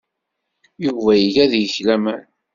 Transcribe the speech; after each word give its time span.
Yuba 0.83 1.11
iga 1.25 1.45
deg-k 1.51 1.75
laman. 1.87 2.23